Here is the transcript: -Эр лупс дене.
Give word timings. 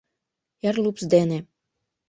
-Эр 0.67 0.75
лупс 0.83 1.03
дене. 1.13 1.37